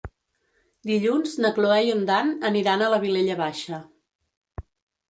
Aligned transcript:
Dilluns 0.91 1.35
na 1.45 1.51
Cloè 1.59 1.77
i 1.89 1.93
en 1.97 2.01
Dan 2.09 2.35
aniran 2.51 2.85
a 2.87 2.89
la 2.95 3.01
Vilella 3.07 3.39
Baixa. 3.45 3.87